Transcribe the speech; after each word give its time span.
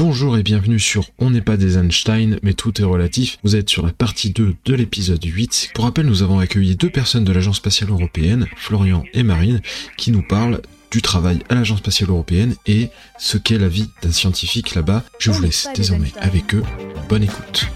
Bonjour 0.00 0.38
et 0.38 0.42
bienvenue 0.42 0.80
sur 0.80 1.10
On 1.18 1.28
n'est 1.28 1.42
pas 1.42 1.58
des 1.58 1.76
Einstein, 1.76 2.38
mais 2.42 2.54
tout 2.54 2.80
est 2.80 2.84
relatif. 2.84 3.36
Vous 3.44 3.54
êtes 3.54 3.68
sur 3.68 3.84
la 3.84 3.92
partie 3.92 4.30
2 4.30 4.54
de 4.64 4.74
l'épisode 4.74 5.22
8. 5.22 5.72
Pour 5.74 5.84
rappel, 5.84 6.06
nous 6.06 6.22
avons 6.22 6.38
accueilli 6.38 6.74
deux 6.74 6.88
personnes 6.88 7.24
de 7.24 7.32
l'Agence 7.32 7.58
spatiale 7.58 7.90
européenne, 7.90 8.46
Florian 8.56 9.04
et 9.12 9.22
Marine, 9.22 9.60
qui 9.98 10.10
nous 10.10 10.22
parlent 10.22 10.62
du 10.90 11.02
travail 11.02 11.40
à 11.50 11.54
l'Agence 11.54 11.80
spatiale 11.80 12.08
européenne 12.08 12.54
et 12.66 12.88
ce 13.18 13.36
qu'est 13.36 13.58
la 13.58 13.68
vie 13.68 13.90
d'un 14.00 14.10
scientifique 14.10 14.74
là-bas. 14.74 15.04
Je 15.18 15.32
vous 15.32 15.42
laisse 15.42 15.68
désormais 15.74 16.12
avec 16.16 16.54
eux. 16.54 16.64
Bonne 17.10 17.24
écoute. 17.24 17.66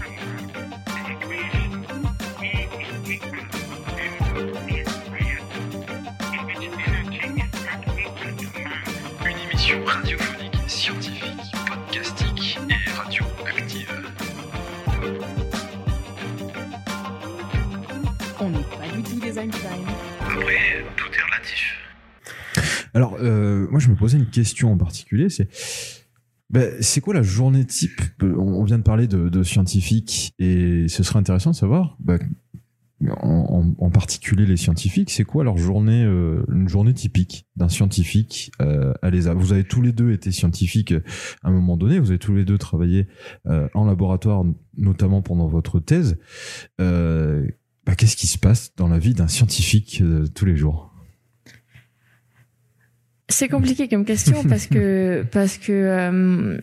Alors, 22.95 23.17
euh, 23.19 23.67
moi, 23.69 23.79
je 23.81 23.89
me 23.89 23.95
posais 23.95 24.17
une 24.17 24.29
question 24.29 24.71
en 24.71 24.77
particulier, 24.77 25.29
c'est 25.29 25.49
ben, 26.49 26.73
c'est 26.79 27.01
quoi 27.01 27.13
la 27.13 27.23
journée 27.23 27.65
type? 27.65 28.01
On 28.21 28.63
vient 28.63 28.77
de 28.77 28.83
parler 28.83 29.07
de, 29.07 29.43
scientifiques 29.43 30.33
et 30.39 30.87
ce 30.87 31.03
serait 31.03 31.19
intéressant 31.19 31.51
de 31.51 31.55
savoir, 31.55 31.97
ben, 31.99 32.19
en, 33.09 33.89
particulier 33.89 34.45
les 34.45 34.55
scientifiques, 34.55 35.09
c'est 35.11 35.25
quoi 35.25 35.43
leur 35.43 35.57
journée, 35.57 36.03
euh, 36.05 36.45
une 36.49 36.69
journée 36.69 36.93
typique 36.93 37.45
d'un 37.57 37.67
scientifique 37.67 38.51
euh, 38.61 38.93
à 39.01 39.09
l'ESA? 39.09 39.33
Vous 39.33 39.51
avez 39.51 39.65
tous 39.65 39.81
les 39.81 39.91
deux 39.91 40.13
été 40.13 40.31
scientifiques 40.31 40.93
à 41.43 41.49
un 41.49 41.51
moment 41.51 41.75
donné, 41.75 41.99
vous 41.99 42.11
avez 42.11 42.19
tous 42.19 42.35
les 42.35 42.45
deux 42.45 42.57
travaillé 42.57 43.07
en 43.73 43.85
laboratoire, 43.85 44.45
notamment 44.77 45.21
pendant 45.21 45.47
votre 45.47 45.81
thèse. 45.81 46.17
Ben, 46.77 47.45
Qu'est-ce 47.97 48.15
qui 48.15 48.27
se 48.27 48.37
passe 48.37 48.73
dans 48.77 48.87
la 48.87 48.99
vie 48.99 49.13
d'un 49.13 49.27
scientifique 49.27 50.01
tous 50.33 50.45
les 50.45 50.55
jours? 50.55 50.94
C'est 53.29 53.47
compliqué 53.49 53.87
comme 53.87 54.05
question 54.05 54.43
parce 54.49 54.67
que 54.67 55.23
parce 55.31 55.57
que 55.57 55.71
euh, 55.71 56.57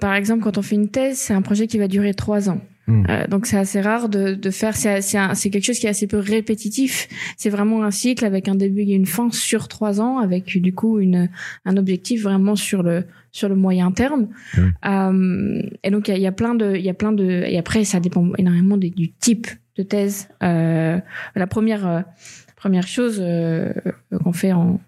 par 0.00 0.14
exemple 0.14 0.42
quand 0.42 0.58
on 0.58 0.62
fait 0.62 0.76
une 0.76 0.88
thèse, 0.88 1.18
c'est 1.18 1.34
un 1.34 1.42
projet 1.42 1.66
qui 1.66 1.78
va 1.78 1.88
durer 1.88 2.14
trois 2.14 2.48
ans. 2.50 2.60
Hmm. 2.88 3.02
Euh, 3.10 3.26
donc 3.26 3.46
c'est 3.46 3.58
assez 3.58 3.80
rare 3.80 4.08
de, 4.08 4.34
de 4.34 4.50
faire. 4.50 4.76
C'est 4.76 5.00
c'est 5.02 5.50
quelque 5.50 5.64
chose 5.64 5.78
qui 5.80 5.86
est 5.86 5.90
assez 5.90 6.06
peu 6.06 6.18
répétitif. 6.18 7.08
C'est 7.36 7.50
vraiment 7.50 7.82
un 7.82 7.90
cycle 7.90 8.24
avec 8.24 8.46
un 8.48 8.54
début 8.54 8.82
et 8.82 8.94
une 8.94 9.06
fin 9.06 9.28
sur 9.32 9.66
trois 9.66 10.00
ans, 10.00 10.18
avec 10.18 10.56
du 10.62 10.72
coup 10.72 11.00
une 11.00 11.28
un 11.64 11.76
objectif 11.76 12.22
vraiment 12.22 12.54
sur 12.54 12.82
le 12.84 13.04
sur 13.32 13.48
le 13.48 13.56
moyen 13.56 13.90
terme. 13.90 14.28
Hmm. 14.56 14.68
Euh, 14.86 15.62
et 15.82 15.90
donc 15.90 16.06
il 16.08 16.12
y 16.12 16.14
a, 16.14 16.16
il 16.16 16.22
y 16.22 16.26
a 16.28 16.32
plein 16.32 16.54
de 16.54 16.76
il 16.76 16.84
y 16.84 16.88
a 16.88 16.94
plein 16.94 17.12
de 17.12 17.24
et 17.24 17.58
après 17.58 17.82
ça 17.84 17.98
dépend 17.98 18.30
énormément 18.38 18.76
des- 18.76 18.90
du 18.90 19.12
type 19.12 19.48
de 19.76 19.82
thèse. 19.82 20.28
Euh, 20.44 20.98
la 21.34 21.46
première 21.48 21.86
euh, 21.86 22.00
première 22.54 22.86
chose 22.86 23.20
qu'on 24.22 24.32
fait 24.32 24.52
en- 24.52 24.80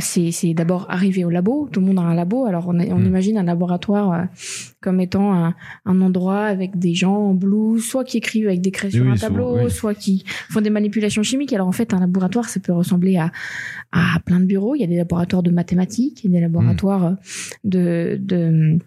c'est 0.00 0.30
c'est 0.30 0.54
d'abord 0.54 0.86
arriver 0.88 1.24
au 1.24 1.30
labo. 1.30 1.68
Tout 1.72 1.80
le 1.80 1.86
monde 1.86 1.98
a 1.98 2.02
un 2.02 2.14
labo. 2.14 2.44
Alors 2.46 2.68
on, 2.68 2.78
on 2.78 2.98
Mm. 2.98 3.06
imagine 3.06 3.38
un 3.38 3.42
laboratoire 3.42 4.12
euh, 4.12 4.24
comme 4.80 5.00
étant 5.00 5.32
un, 5.34 5.54
un 5.84 6.00
endroit 6.00 6.44
avec 6.44 6.78
des 6.78 6.94
gens 6.94 7.16
en 7.16 7.34
blouse, 7.34 7.84
soit 7.84 8.04
qui 8.04 8.18
écrivent 8.18 8.46
avec 8.48 8.60
des 8.60 8.70
craies 8.70 8.88
Oui, 8.92 8.98
sur 8.98 9.06
un 9.10 9.16
tableau, 9.16 9.58
oui. 9.58 9.70
soit 9.70 9.94
qui 9.94 10.24
font 10.50 10.60
des 10.60 10.70
manipulations 10.70 11.22
chimiques. 11.22 11.52
Alors 11.52 11.68
en 11.68 11.72
fait, 11.72 11.92
un 11.94 12.00
laboratoire, 12.00 12.48
ça 12.48 12.60
peut 12.60 12.72
ressembler 12.72 13.16
à, 13.16 13.30
à 13.92 14.18
plein 14.24 14.40
de 14.40 14.44
bureaux. 14.46 14.74
Il 14.74 14.80
y 14.80 14.84
a 14.84 14.88
des 14.88 14.96
laboratoires 14.96 15.42
de 15.42 15.50
mathématiques, 15.50 16.24
il 16.24 16.30
y 16.30 16.34
a 16.34 16.38
des 16.38 16.42
laboratoires 16.42 17.04
euh, 17.04 17.14
de, 17.64 18.18
de 18.20 18.78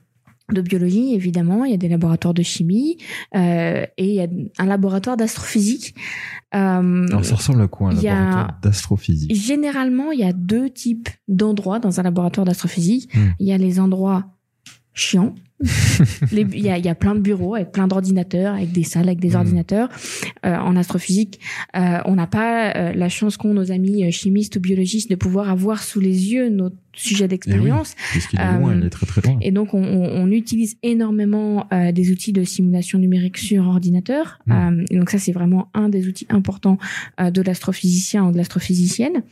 de 0.52 0.62
biologie 0.62 1.14
évidemment, 1.14 1.66
il 1.66 1.72
y 1.72 1.74
a 1.74 1.78
des 1.78 1.90
laboratoires 1.90 2.34
de 2.34 2.44
chimie 2.44 2.98
euh, 3.36 3.86
et 3.98 4.06
il 4.06 4.16
y 4.16 4.22
a 4.22 4.28
un 4.60 4.66
laboratoire 4.66 5.18
d'astrophysique. 5.18 5.96
Euh, 6.54 7.08
Alors 7.08 7.26
ça 7.26 7.36
ressemble 7.36 7.62
à 7.62 7.68
quoi 7.68 7.90
un 7.90 7.94
laboratoire 7.94 8.60
d'astrophysique? 8.62 9.36
Généralement, 9.36 10.12
il 10.12 10.20
y 10.20 10.24
a 10.24 10.34
deux 10.34 10.70
types 10.70 11.10
d'endroits 11.28 11.80
dans 11.80 12.00
un 12.00 12.04
laboratoire 12.04 12.46
d'astrophysique. 12.46 13.14
Hmm. 13.16 13.30
Il 13.40 13.48
y 13.48 13.54
a 13.54 13.58
les 13.58 13.80
endroits 13.80 14.26
chiants. 14.94 15.36
Il, 16.34 16.60
y 16.60 16.70
a, 16.70 16.78
il 16.78 16.86
y 16.86 16.90
a 16.90 16.96
plein 16.96 17.16
de 17.16 17.22
bureaux 17.22 17.56
avec 17.56 17.72
plein 17.72 17.88
d'ordinateurs, 17.88 18.56
avec 18.56 18.72
des 18.74 18.84
salles 18.84 19.08
avec 19.08 19.20
des 19.20 19.32
Hmm. 19.32 19.36
ordinateurs. 19.38 19.90
Euh, 20.46 20.56
en 20.58 20.76
astrophysique, 20.76 21.40
euh, 21.78 22.00
on 22.06 22.16
n'a 22.16 22.28
pas 22.28 22.74
euh, 22.76 22.94
la 22.94 23.08
chance 23.10 23.38
qu'ont 23.38 23.54
nos 23.54 23.72
amis 23.72 24.04
euh, 24.06 24.12
chimistes 24.12 24.58
ou 24.58 24.60
biologistes 24.60 25.10
de 25.10 25.16
pouvoir 25.16 25.50
avoir 25.50 25.82
sous 25.82 26.00
les 26.02 26.32
yeux 26.34 26.50
notre 26.50 26.76
sujet 26.94 27.28
d'expérience. 27.30 27.96
Puisqu'il 28.12 28.40
est 28.40 28.44
Euh, 28.44 28.58
loin, 28.60 28.76
il 28.78 28.86
est 28.86 28.90
très 28.90 29.06
très 29.06 29.22
loin. 29.22 29.38
Et 29.42 29.52
donc, 29.52 29.74
on, 29.74 29.82
on- 29.84 30.24
on 30.24 30.32
utilise 30.32 30.76
énormément 30.84 31.68
euh, 31.72 31.92
des 31.94 32.12
outils 32.12 32.34
de 32.34 32.44
simulation 32.44 33.00
numérique 33.00 33.38
sur 33.38 33.66
ordinateur. 33.68 34.40
Mm. 34.48 34.52
Euh, 34.52 34.86
et 34.92 34.98
donc, 34.98 35.10
ça, 35.10 35.20
c'est 35.20 35.32
vraiment 35.32 35.70
un 35.74 35.88
des 35.90 36.08
outils 36.08 36.28
importants 36.30 36.78
euh, 37.22 37.32
de 37.32 37.42
l'astrophysicien 37.42 38.26
ou 38.28 38.32
de 38.32 38.38
l'astrophysicienne. 38.38 39.24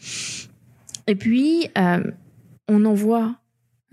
Et 1.07 1.15
puis, 1.15 1.67
euh, 1.77 2.01
on 2.69 2.85
envoie 2.85 3.35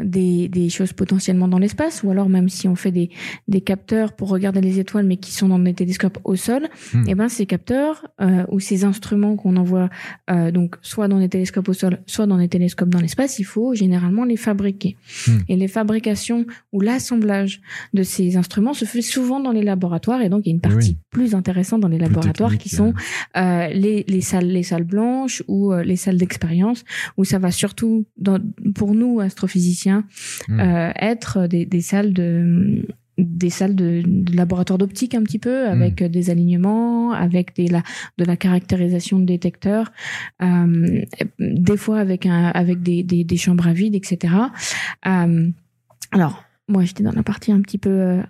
des, 0.02 0.48
des 0.48 0.68
choses 0.68 0.92
potentiellement 0.92 1.48
dans 1.48 1.58
l'espace, 1.58 2.02
ou 2.02 2.10
alors 2.10 2.28
même 2.28 2.48
si 2.48 2.68
on 2.68 2.74
fait 2.76 2.92
des, 2.92 3.10
des 3.48 3.60
capteurs 3.60 4.12
pour 4.14 4.28
regarder 4.28 4.60
les 4.60 4.78
étoiles, 4.78 5.06
mais 5.06 5.16
qui 5.16 5.32
sont 5.32 5.48
dans 5.48 5.58
des 5.58 5.74
télescopes 5.74 6.18
au 6.24 6.36
sol, 6.36 6.68
Hmm. 6.92 7.04
et 7.08 7.14
ben 7.14 7.28
ces 7.28 7.46
capteurs 7.46 8.06
euh, 8.20 8.44
ou 8.50 8.58
ces 8.60 8.84
instruments 8.84 9.36
qu'on 9.36 9.56
envoie 9.56 9.90
euh, 10.30 10.50
donc 10.50 10.76
soit 10.82 11.08
dans 11.08 11.18
des 11.18 11.28
télescopes 11.28 11.68
au 11.68 11.72
sol, 11.72 12.00
soit 12.06 12.26
dans 12.26 12.38
des 12.38 12.48
télescopes 12.48 12.88
dans 12.88 13.00
l'espace, 13.00 13.38
il 13.38 13.44
faut 13.44 13.74
généralement 13.74 14.24
les 14.24 14.36
fabriquer. 14.36 14.96
Hmm. 15.26 15.38
Et 15.48 15.56
les 15.56 15.68
fabrications 15.68 16.46
ou 16.72 16.80
l'assemblage 16.80 17.60
de 17.94 18.02
ces 18.02 18.36
instruments 18.36 18.74
se 18.74 18.84
fait 18.84 19.02
souvent 19.02 19.40
dans 19.40 19.52
les 19.52 19.62
laboratoires, 19.62 20.20
et 20.22 20.28
donc 20.28 20.42
il 20.44 20.48
y 20.50 20.52
a 20.52 20.54
une 20.54 20.60
partie 20.60 20.90
Oui. 20.90 20.96
plus 21.10 21.34
intéressante 21.34 21.80
dans 21.80 21.88
les 21.88 21.98
Plus 21.98 22.06
laboratoires 22.08 22.56
qui 22.58 22.68
sont 22.70 22.92
euh, 23.36 23.68
les, 23.68 24.04
les 24.08 24.20
salles 24.20 24.48
les 24.58 24.62
salles 24.70 24.84
blanches 24.84 25.42
ou 25.48 25.72
euh, 25.72 25.82
les 25.90 25.96
salles 25.96 26.16
d'expérience 26.22 26.84
où 27.16 27.24
ça 27.24 27.38
va 27.38 27.50
surtout 27.50 28.06
dans, 28.16 28.38
pour 28.74 28.94
nous 28.94 29.20
astrophysiciens 29.20 29.89
Hmm. 30.48 30.60
euh, 30.60 30.92
être 30.96 31.46
des, 31.46 31.66
des 31.66 31.80
salles 31.80 32.12
de 32.12 32.86
des 33.18 33.50
salles 33.50 33.74
de, 33.74 34.02
de 34.06 34.34
laboratoire 34.34 34.78
d'optique 34.78 35.14
un 35.14 35.22
petit 35.22 35.38
peu 35.38 35.66
avec 35.66 36.00
euh, 36.00 36.08
des 36.08 36.30
alignements 36.30 37.12
avec 37.12 37.54
des 37.54 37.66
la, 37.68 37.82
de 38.16 38.24
la 38.24 38.36
caractérisation 38.36 39.18
de 39.18 39.26
détecteurs 39.26 39.92
euh, 40.42 41.02
des 41.38 41.76
fois 41.76 41.98
avec 41.98 42.24
un 42.24 42.46
avec 42.46 42.82
des, 42.82 43.02
des, 43.02 43.24
des 43.24 43.36
chambres 43.36 43.68
à 43.68 43.72
vide 43.72 43.94
etc 43.94 44.34
Euh, 45.06 45.50
alors 46.12 46.44
moi 46.68 46.84
j'étais 46.84 47.02
dans 47.02 47.12
la 47.12 47.22
partie 47.22 47.52
un 47.52 47.60
petit 47.60 47.78
peu 47.78 48.20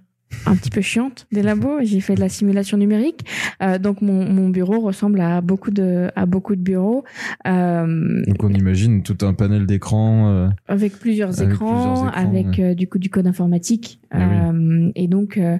un 0.46 0.54
petit 0.56 0.70
peu 0.70 0.80
chiante 0.80 1.26
des 1.32 1.42
labos. 1.42 1.78
J'ai 1.82 2.00
fait 2.00 2.14
de 2.14 2.20
la 2.20 2.28
simulation 2.28 2.76
numérique, 2.78 3.20
Euh, 3.62 3.78
donc 3.78 4.00
mon, 4.00 4.24
mon 4.30 4.48
bureau 4.48 4.80
ressemble 4.80 5.20
à 5.20 5.40
beaucoup 5.42 5.70
de 5.70 6.10
à 6.16 6.24
beaucoup 6.26 6.56
de 6.56 6.62
bureaux 6.62 7.04
euh, 7.46 8.22
Donc 8.26 8.42
on 8.42 8.48
imagine 8.50 9.02
tout 9.02 9.18
un 9.22 9.34
panel 9.34 9.66
d'écran. 9.66 10.28
euh, 10.30 10.48
avec 10.68 10.98
plusieurs 10.98 11.38
Avec 11.40 11.50
écrans, 11.54 11.72
plusieurs 11.74 12.08
écrans, 12.08 12.28
avec 12.30 12.46
ouais. 12.58 12.64
euh, 12.64 12.74
du 12.74 12.88
coup 12.88 12.98
du 12.98 13.10
code 13.10 13.26
informatique. 13.26 14.00
Ah 14.10 14.18
oui. 14.18 14.36
Euh, 14.36 14.92
et 14.94 15.08
donc, 15.08 15.36
euh, 15.36 15.58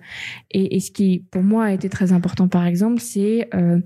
et, 0.50 0.76
et 0.76 0.80
ce 0.80 0.90
qui 0.90 1.24
pour 1.30 1.42
moi 1.42 1.66
a 1.66 1.72
été 1.72 1.88
très 1.88 2.12
important, 2.12 2.48
par 2.48 2.66
exemple, 2.66 3.00
c'est 3.00 3.48
euh, 3.54 3.78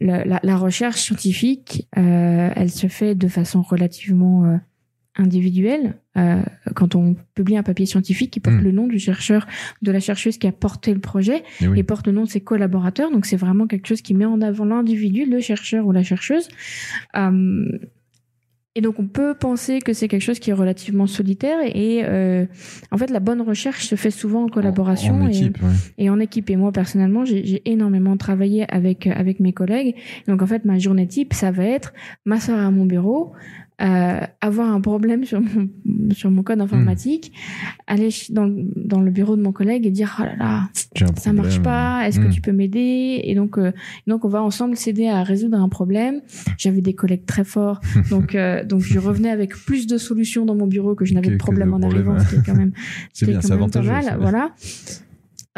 la, 0.00 0.24
la, 0.24 0.40
la 0.42 0.56
recherche 0.56 1.00
scientifique. 1.02 1.86
Euh, 1.96 2.50
elle 2.56 2.70
se 2.70 2.86
fait 2.86 3.14
de 3.14 3.28
façon 3.28 3.62
relativement 3.62 4.44
euh, 4.44 4.56
individuelle. 5.20 5.94
Euh, 6.16 6.42
quand 6.74 6.94
on 6.96 7.14
publie 7.34 7.56
un 7.56 7.62
papier 7.62 7.86
scientifique 7.86 8.30
qui 8.32 8.40
porte 8.40 8.56
Mm. 8.56 8.62
le 8.64 8.72
nom 8.72 8.86
du 8.88 8.98
chercheur, 8.98 9.46
de 9.82 9.92
la 9.92 10.00
chercheuse 10.00 10.38
qui 10.38 10.46
a 10.48 10.52
porté 10.52 10.92
le 10.92 11.00
projet, 11.00 11.44
eh 11.60 11.68
oui. 11.68 11.78
et 11.78 11.82
porte 11.84 12.06
le 12.06 12.12
nom 12.12 12.24
de 12.24 12.28
ses 12.28 12.40
collaborateurs. 12.40 13.10
Donc 13.12 13.26
c'est 13.26 13.36
vraiment 13.36 13.66
quelque 13.66 13.86
chose 13.86 14.02
qui 14.02 14.14
met 14.14 14.24
en 14.24 14.40
avant 14.40 14.64
l'individu, 14.64 15.24
le 15.26 15.40
chercheur 15.40 15.86
ou 15.86 15.92
la 15.92 16.02
chercheuse. 16.02 16.48
Euh, 17.16 17.64
et 18.76 18.82
donc 18.82 19.00
on 19.00 19.08
peut 19.08 19.34
penser 19.34 19.80
que 19.80 19.92
c'est 19.92 20.06
quelque 20.06 20.22
chose 20.22 20.38
qui 20.38 20.50
est 20.50 20.54
relativement 20.54 21.08
solitaire 21.08 21.58
et 21.64 22.04
euh, 22.04 22.46
en 22.92 22.98
fait 22.98 23.10
la 23.10 23.18
bonne 23.18 23.40
recherche 23.42 23.84
se 23.88 23.96
fait 23.96 24.12
souvent 24.12 24.44
en 24.44 24.48
collaboration 24.48 25.14
En, 25.14 25.22
en 25.22 25.28
et, 25.28 25.36
équipe, 25.36 25.60
ouais. 25.60 25.68
et 25.98 26.08
en 26.08 26.20
équipe. 26.20 26.48
Et 26.50 26.56
moi 26.56 26.70
personnellement 26.70 27.24
j'ai 27.24 27.62
énormément 27.68 28.16
travaillé 28.16 28.72
avec 28.72 29.08
avec 29.08 29.40
mes 29.40 29.52
collègues. 29.52 29.96
Donc 30.28 30.40
en 30.40 30.46
fait 30.46 30.64
ma 30.64 30.78
journée 30.78 31.08
type 31.08 31.34
ça 31.34 31.50
va 31.50 31.64
être 31.64 31.92
m'asseoir 32.24 32.60
à 32.60 32.70
mon 32.70 32.86
bureau, 32.86 33.32
euh, 33.82 34.20
avoir 34.40 34.70
un 34.72 34.80
problème 34.80 35.24
sur 35.24 35.40
mon 35.40 35.68
sur 36.12 36.30
mon 36.30 36.42
code 36.42 36.60
informatique, 36.60 37.32
aller 37.86 38.08
dans 38.30 38.44
le- 38.44 38.64
dans 38.76 39.00
le 39.00 39.10
bureau 39.10 39.36
de 39.36 39.42
mon 39.42 39.52
collègue 39.52 39.86
et 39.86 39.90
dire 39.90 40.16
oh 40.20 40.24
là 40.24 40.36
là 40.36 40.68
ça 41.16 41.32
marche 41.32 41.60
pas, 41.62 42.06
est-ce 42.06 42.18
Hmm. 42.20 42.28
que 42.28 42.32
tu 42.32 42.40
peux 42.40 42.52
m'aider? 42.52 43.20
Et 43.24 43.34
donc, 43.34 43.56
euh, 43.58 43.72
donc 44.06 44.24
on 44.24 44.28
va 44.28 44.42
ensemble 44.42 44.76
s'aider 44.76 45.06
à 45.08 45.22
résoudre 45.22 45.58
un 45.58 45.68
problème. 45.68 46.20
J'avais 46.58 46.80
des 46.82 46.94
collègues 46.94 47.24
très 47.26 47.44
forts, 47.44 47.80
donc 48.10 48.34
euh, 48.34 48.64
donc 48.64 48.80
je 48.80 48.98
revenais 48.98 49.30
avec 49.30 49.54
plus 49.56 49.86
de 49.86 49.96
solutions 49.98 50.44
dans 50.44 50.54
mon 50.56 50.66
bureau 50.66 50.94
que 50.94 51.04
je 51.04 51.14
n'avais 51.14 51.30
de 51.30 51.36
problème 51.36 51.72
en 51.72 51.80
arrivant, 51.80 52.16
est 52.18 52.44
quand 52.44 52.54
même 52.56 52.72
bien, 53.22 53.40
quand 53.40 53.56
même 53.56 53.70
pas 53.70 53.82
mal, 53.82 54.16
voilà. 54.20 54.50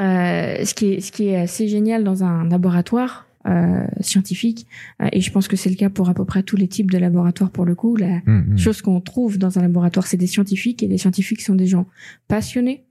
Euh, 0.01 0.65
ce 0.65 0.75
qui 0.75 0.95
est 0.95 1.01
ce 1.01 1.13
qui 1.13 1.29
est 1.29 1.37
assez 1.37 1.69
génial 1.69 2.03
dans 2.03 2.25
un 2.25 2.49
laboratoire 2.49 3.27
euh, 3.47 3.85
scientifique, 4.01 4.67
euh, 5.01 5.09
et 5.13 5.21
je 5.21 5.31
pense 5.33 5.49
que 5.49 5.57
c'est 5.57 5.71
le 5.71 5.77
cas 5.77 5.91
pour 5.91 6.09
à 6.09 6.15
peu 6.15 6.25
près 6.25 6.43
tous 6.43 6.57
les 6.57 6.69
types 6.69 6.91
de 6.91 6.99
laboratoires 6.99 7.51
pour 7.51 7.65
le 7.65 7.75
coup. 7.75 7.97
La 7.97 8.21
Hum, 8.27 8.47
hum. 8.51 8.59
chose 8.59 8.83
qu'on 8.83 9.01
trouve 9.01 9.39
dans 9.39 9.59
un 9.59 9.63
laboratoire, 9.63 10.07
c'est 10.07 10.17
des 10.17 10.27
scientifiques, 10.29 10.83
et 10.83 10.89
les 10.89 10.99
scientifiques 10.99 11.41
sont 11.43 11.55
des 11.57 11.67
gens 11.67 11.87
passionnés. 12.29 12.85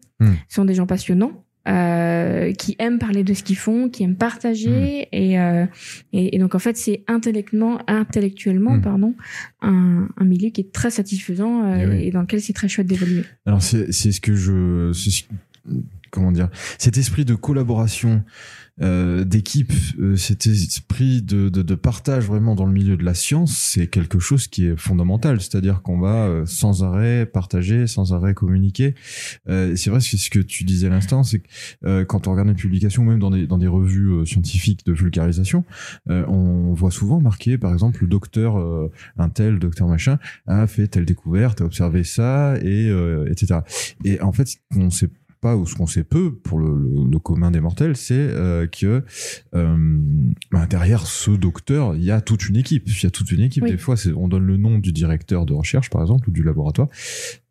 Ce 0.49 0.55
sont 0.55 0.65
des 0.65 0.73
gens 0.75 0.85
passionnants. 0.85 1.43
euh, 1.67 2.51
qui 2.53 2.75
aiment 2.79 2.97
parler 2.97 3.23
de 3.23 3.35
ce 3.35 3.43
qu'ils 3.43 3.55
font, 3.55 3.87
qui 3.87 4.01
aiment 4.03 4.15
partager 4.15 5.07
et, 5.11 5.39
euh, 5.39 5.67
et, 6.11 6.35
et 6.35 6.39
donc 6.39 6.55
en 6.55 6.59
fait 6.59 6.75
c'est 6.75 7.03
intellectuellement, 7.07 7.77
intellectuellement 7.87 8.79
pardon, 8.81 9.13
un, 9.61 10.07
un 10.17 10.25
milieu 10.25 10.49
qui 10.49 10.61
est 10.61 10.71
très 10.71 10.89
satisfaisant 10.89 11.63
euh, 11.63 11.77
Eh 11.79 11.85
oui. 11.87 12.03
et 12.07 12.11
dans 12.11 12.21
lequel 12.21 12.41
c'est 12.41 12.53
très 12.53 12.67
chouette 12.67 12.87
d'évoluer. 12.87 13.23
Alors 13.45 13.61
c'est 13.61 13.91
c'est 13.91 14.11
ce 14.11 14.19
que 14.19 14.33
je 14.33 14.91
c'est 14.93 15.25
comment 16.11 16.31
dire 16.31 16.49
cet 16.77 16.97
esprit 16.97 17.25
de 17.25 17.35
collaboration 17.35 18.23
euh, 18.81 19.25
d'équipe 19.25 19.73
euh, 19.99 20.15
cet 20.15 20.47
esprit 20.47 21.21
de, 21.21 21.49
de 21.49 21.61
de 21.61 21.75
partage 21.75 22.25
vraiment 22.25 22.55
dans 22.55 22.65
le 22.65 22.71
milieu 22.71 22.97
de 22.97 23.03
la 23.03 23.13
science 23.13 23.55
c'est 23.57 23.87
quelque 23.87 24.19
chose 24.19 24.47
qui 24.47 24.65
est 24.65 24.77
fondamental 24.77 25.41
c'est-à-dire 25.41 25.81
qu'on 25.81 25.99
va 25.99 26.25
euh, 26.25 26.45
sans 26.45 26.83
arrêt 26.83 27.25
partager 27.25 27.85
sans 27.87 28.13
arrêt 28.13 28.33
communiquer 28.33 28.95
euh, 29.49 29.75
c'est 29.75 29.89
vrai 29.89 29.99
c'est 29.99 30.17
ce 30.17 30.29
que 30.29 30.39
tu 30.39 30.63
disais 30.63 30.87
à 30.87 30.89
l'instant 30.89 31.23
c'est 31.23 31.39
que 31.39 31.47
euh, 31.85 32.05
quand 32.05 32.27
on 32.27 32.31
regarde 32.31 32.47
les 32.47 32.53
publications 32.53 33.03
même 33.03 33.19
dans 33.19 33.29
des 33.29 33.45
dans 33.45 33.57
des 33.57 33.67
revues 33.67 34.11
euh, 34.11 34.25
scientifiques 34.25 34.85
de 34.85 34.93
vulgarisation 34.93 35.63
on 36.07 36.73
voit 36.73 36.91
souvent 36.91 37.19
marqué 37.19 37.57
par 37.57 37.73
exemple 37.73 37.99
le 38.01 38.07
docteur 38.07 38.57
un 39.17 39.29
tel 39.29 39.59
docteur 39.59 39.87
machin 39.87 40.19
a 40.47 40.67
fait 40.67 40.87
telle 40.87 41.05
découverte, 41.05 41.61
a 41.61 41.65
observé 41.65 42.03
ça, 42.03 42.55
et 42.61 42.89
etc. 43.29 43.61
Et 44.03 44.21
en 44.21 44.31
fait, 44.31 44.47
qu'on 44.73 44.89
sait 44.89 45.09
pas 45.41 45.57
ou 45.57 45.65
ce 45.65 45.73
qu'on 45.75 45.87
sait 45.87 46.03
peu 46.03 46.33
pour 46.35 46.59
le, 46.59 46.67
le- 46.67 47.09
le 47.11 47.19
commun 47.19 47.49
des 47.51 47.59
mortels, 47.59 47.95
c'est 47.95 48.13
euh, 48.15 48.67
que 48.67 49.03
euh, 49.55 49.97
bah, 50.51 50.67
derrière 50.67 51.07
ce 51.07 51.31
docteur, 51.31 51.95
il 51.95 52.03
y 52.03 52.11
a 52.11 52.21
toute 52.21 52.47
une 52.47 52.55
équipe. 52.57 52.83
Il 52.87 53.03
y 53.03 53.07
a 53.07 53.09
toute 53.09 53.31
une 53.31 53.41
équipe. 53.41 53.63
Oui. 53.63 53.71
Des 53.71 53.77
fois, 53.77 53.95
on 54.15 54.27
donne 54.27 54.45
le 54.45 54.57
nom 54.57 54.77
du 54.77 54.91
directeur 54.91 55.45
de 55.45 55.53
recherche, 55.53 55.89
par 55.89 56.01
exemple, 56.01 56.29
ou 56.29 56.31
du 56.31 56.43
laboratoire, 56.43 56.87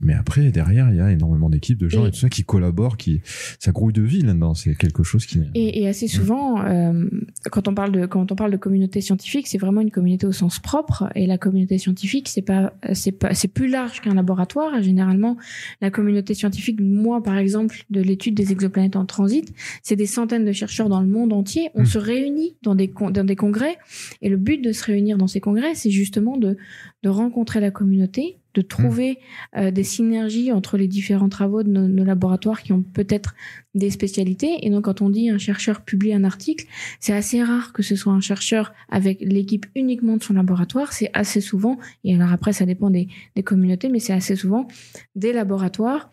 mais 0.01 0.15
après 0.15 0.51
derrière, 0.51 0.89
il 0.91 0.97
y 0.97 1.01
a 1.01 1.11
énormément 1.11 1.51
d'équipes 1.51 1.79
de 1.79 1.89
gens 1.89 2.05
et, 2.05 2.09
Et- 2.09 2.11
tout 2.13 2.19
ça 2.19 2.29
qui 2.29 2.45
collaborent, 2.45 2.97
qui 2.97 3.21
ça 3.59 3.73
grouille 3.73 3.93
de 3.93 4.03
vie 4.03 4.23
là-dedans. 4.23 4.55
C'est 4.55 4.75
quelque 4.77 5.03
chose 5.03 5.27
qui. 5.27 5.41
Et, 5.55 5.83
et 5.83 5.89
assez 5.89 6.07
souvent, 6.09 6.65
euh, 6.65 7.09
quand 7.51 7.67
on 7.69 7.75
parle 7.75 7.93
de 7.93 8.07
quand 8.07 8.31
on 8.31 8.37
parle 8.37 8.53
de 8.53 8.57
communauté 8.57 9.01
scientifique, 9.01 9.49
c'est 9.49 9.59
vraiment 9.59 9.81
une 9.81 9.91
communauté 9.91 10.27
au 10.27 10.33
sens 10.33 10.59
propre. 10.61 11.11
Et 11.17 11.27
la 11.27 11.39
communauté 11.39 11.77
scientifique, 11.79 12.29
c'est 12.29 12.43
pas 12.43 12.73
c'est 12.93 13.13
pas 13.13 13.35
c'est 13.35 13.49
plus 13.49 13.69
large 13.69 14.01
qu'un 14.01 14.15
laboratoire. 14.15 14.81
Généralement, 14.83 15.37
la 15.81 15.91
communauté 15.91 16.35
scientifique, 16.35 16.81
moi 16.81 17.23
par 17.23 17.37
exemple, 17.37 17.80
de 17.91 18.00
l'étude 18.00 18.35
des 18.35 18.53
exoplanètes 18.53 18.97
en 18.97 19.06
transit, 19.06 19.53
c'est 19.82 19.97
des 19.97 20.06
centaines 20.06 20.44
de 20.44 20.53
chercheurs 20.53 20.88
dans 20.88 21.00
le 21.00 21.06
monde 21.06 21.32
entier. 21.32 21.71
On 21.75 21.82
Mm. 21.82 21.87
se 21.87 21.99
réunit 21.99 22.56
dans 22.62 22.75
des 22.75 22.93
dans 23.12 23.25
des 23.25 23.37
congrès. 23.37 23.79
Et 24.23 24.29
le 24.29 24.37
but 24.37 24.59
de 24.62 24.73
se 24.73 24.85
réunir 24.85 25.17
dans 25.19 25.27
ces 25.27 25.41
congrès, 25.41 25.75
c'est 25.75 25.91
justement 25.91 26.37
de 26.37 26.56
de 27.03 27.09
rencontrer 27.09 27.61
la 27.61 27.71
communauté, 27.71 28.37
de 28.55 28.61
trouver 28.61 29.19
euh, 29.56 29.71
des 29.71 29.85
synergies 29.85 30.53
entre 30.53 30.77
les 30.77 30.87
différents 30.88 31.31
travaux 31.31 31.62
de 31.62 31.71
nos, 31.71 31.88
nos 31.88 32.05
laboratoires 32.05 32.62
qui 32.62 32.73
ont 32.75 32.82
peut-être 32.82 33.35
des 33.75 33.91
spécialités. 33.91 34.67
Et 34.67 34.71
donc, 34.71 34.85
quand 34.85 35.00
on 35.00 35.09
dit 35.09 35.31
un 35.31 35.38
chercheur 35.38 35.82
publie 35.82 36.12
un 36.12 36.25
article, 36.25 36.67
c'est 36.99 37.15
assez 37.15 37.43
rare 37.43 37.73
que 37.73 37.82
ce 37.82 37.97
soit 37.97 38.12
un 38.12 38.21
chercheur 38.21 38.73
avec 38.91 39.19
l'équipe 39.21 39.67
uniquement 39.75 40.17
de 40.17 40.23
son 40.23 40.35
laboratoire. 40.35 40.93
C'est 40.93 41.11
assez 41.15 41.41
souvent, 41.41 41.79
et 42.05 42.15
alors 42.15 42.32
après, 42.32 42.53
ça 42.53 42.67
dépend 42.67 42.91
des, 42.91 43.09
des 43.37 43.43
communautés, 43.43 43.88
mais 43.88 44.00
c'est 44.00 44.12
assez 44.12 44.37
souvent 44.37 44.67
des 45.15 45.32
laboratoires. 45.32 46.11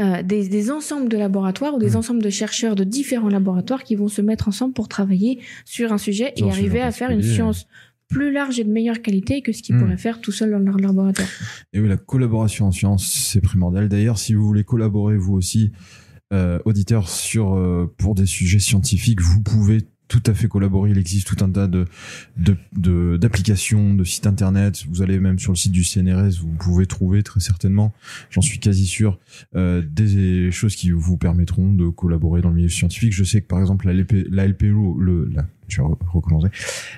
Euh, 0.00 0.22
des, 0.22 0.48
des 0.48 0.70
ensembles 0.70 1.08
de 1.08 1.16
laboratoires 1.16 1.74
ou 1.74 1.78
des 1.78 1.90
Mhm. 1.90 1.96
ensembles 1.96 2.22
de 2.22 2.30
chercheurs 2.30 2.76
de 2.76 2.84
différents 2.84 3.28
laboratoires 3.28 3.82
qui 3.84 3.96
vont 3.96 4.08
se 4.08 4.22
mettre 4.22 4.48
ensemble 4.48 4.72
pour 4.74 4.88
travailler 4.88 5.40
sur 5.64 5.92
un 5.92 5.98
sujet 5.98 6.32
et 6.36 6.42
arriver 6.50 6.80
à 6.80 6.90
faire 6.92 7.10
une 7.10 7.22
science 7.22 7.66
plus 8.08 8.32
large 8.32 8.58
et 8.58 8.64
de 8.64 8.70
meilleure 8.70 9.02
qualité 9.02 9.42
que 9.42 9.52
ce 9.52 9.62
qu'ils 9.62 9.74
Mhm. 9.74 9.82
pourraient 9.82 9.96
faire 9.98 10.20
tout 10.20 10.32
seul 10.32 10.50
dans 10.52 10.58
leur 10.60 10.76
laboratoire. 10.78 11.28
Et 11.74 11.80
oui, 11.80 11.88
la 11.88 11.96
collaboration 11.98 12.66
en 12.66 12.72
science, 12.72 13.06
c'est 13.06 13.40
primordial. 13.42 13.88
D'ailleurs, 13.88 14.18
si 14.18 14.32
vous 14.34 14.46
voulez 14.46 14.64
collaborer 14.64 15.16
vous 15.18 15.34
aussi, 15.34 15.72
euh, 16.32 16.58
auditeurs, 16.64 17.08
sur 17.08 17.54
euh, 17.54 17.92
pour 17.98 18.14
des 18.14 18.24
sujets 18.26 18.58
scientifiques, 18.60 19.20
vous 19.20 19.42
pouvez 19.42 19.78
tout 20.08 20.22
à 20.26 20.34
fait 20.34 20.48
collaborer. 20.48 20.90
Il 20.90 20.98
existe 20.98 21.26
tout 21.26 21.44
un 21.44 21.50
tas 21.50 21.66
de 21.66 21.84
de- 22.36 22.56
de- 22.76 23.16
d'applications, 23.18 23.94
de, 23.94 24.04
sites 24.04 24.26
internet. 24.26 24.84
Vous 24.88 25.02
allez 25.02 25.18
même 25.18 25.38
sur 25.38 25.52
le 25.52 25.56
site 25.56 25.72
du 25.72 25.84
CNRS, 25.84 26.40
vous 26.40 26.48
pouvez 26.58 26.86
trouver 26.86 27.22
très 27.22 27.40
certainement, 27.40 27.92
j'en 28.30 28.40
suis 28.40 28.58
quasi 28.58 28.86
sûr, 28.86 29.18
euh, 29.54 29.82
des 29.82 30.50
choses 30.50 30.74
qui 30.76 30.90
vous 30.90 31.16
permettront 31.16 31.72
de 31.72 31.88
collaborer 31.88 32.40
dans 32.40 32.48
le 32.48 32.54
milieu 32.56 32.68
scientifique. 32.68 33.12
Je 33.12 33.24
sais 33.24 33.40
que 33.42 33.46
par 33.46 33.60
exemple 33.60 33.86
la 33.86 34.46
LPO, 34.46 34.98
le, 34.98 35.28
la, 35.32 35.46
je 35.68 35.80
vais 35.82 35.88
re- 35.88 35.96
recommencer. 36.12 36.48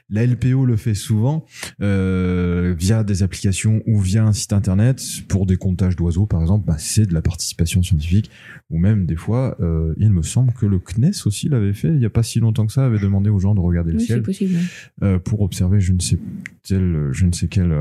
La 0.08 0.24
LPO 0.26 0.64
le 0.64 0.76
fait 0.76 0.94
souvent 0.94 1.44
euh, 1.82 2.74
via 2.78 3.04
des 3.04 3.22
applications 3.22 3.82
ou 3.86 3.98
via 3.98 4.24
un 4.24 4.32
site 4.32 4.52
internet 4.52 5.02
pour 5.28 5.46
des 5.46 5.56
comptages 5.56 5.96
d'oiseaux 5.96 6.26
par 6.26 6.40
exemple. 6.40 6.66
Bah, 6.66 6.76
c'est 6.78 7.06
de 7.06 7.14
la 7.14 7.22
participation 7.22 7.82
scientifique 7.82 8.30
ou 8.70 8.78
même 8.78 9.06
des 9.06 9.16
fois, 9.16 9.56
euh, 9.60 9.94
il 9.98 10.10
me 10.10 10.22
semble 10.22 10.52
que 10.52 10.66
le 10.66 10.78
CNES 10.78 11.26
aussi 11.26 11.48
l'avait 11.48 11.72
fait. 11.74 11.88
Il 11.88 11.98
n'y 11.98 12.04
a 12.06 12.10
pas 12.10 12.22
si 12.22 12.38
longtemps 12.40 12.66
que 12.66 12.72
ça, 12.72 12.84
avait 12.86 12.98
demandé 13.00 13.30
aux 13.30 13.38
gens 13.40 13.54
de 13.54 13.60
regarder 13.60 13.92
le 13.92 13.98
Oui, 13.98 14.04
ciel 14.04 14.22
possible. 14.22 14.56
euh, 15.02 15.18
pour 15.18 15.40
observer 15.40 15.80
je 15.80 15.92
ne 15.92 16.00
sais 16.00 16.18
quelle, 16.62 17.08
je 17.12 17.26
ne 17.26 17.32
sais 17.32 17.48
quelle 17.48 17.74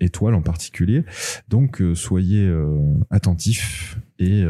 étoile 0.00 0.34
en 0.34 0.42
particulier. 0.42 1.04
Donc 1.48 1.82
soyez 1.94 2.50
attentifs 3.10 3.98
et 4.18 4.44